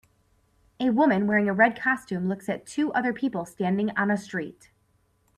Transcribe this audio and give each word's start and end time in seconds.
A 0.79 0.89
woman 0.89 1.27
wearing 1.27 1.47
a 1.47 1.53
red 1.53 1.79
costume 1.79 2.27
looks 2.27 2.49
at 2.49 2.65
two 2.65 2.91
other 2.93 3.13
people 3.13 3.45
standing 3.45 3.95
on 3.95 4.09
a 4.09 4.17
street. 4.17 4.71